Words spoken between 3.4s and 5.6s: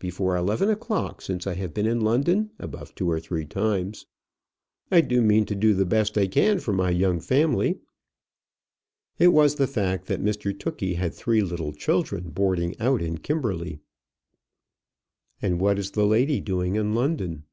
times. I do mean to